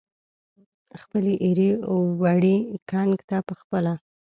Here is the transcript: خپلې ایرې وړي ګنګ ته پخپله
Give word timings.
خپلې 1.01 1.33
ایرې 1.43 1.69
وړي 2.21 2.57
ګنګ 2.89 3.13
ته 3.29 3.37
پخپله 3.47 3.93